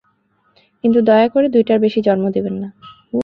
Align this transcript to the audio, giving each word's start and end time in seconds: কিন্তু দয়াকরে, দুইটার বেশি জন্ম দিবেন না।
কিন্তু 0.83 0.99
দয়াকরে, 1.01 1.47
দুইটার 1.49 1.79
বেশি 1.79 1.99
জন্ম 2.01 2.25
দিবেন 2.29 2.55
না। 2.55 2.69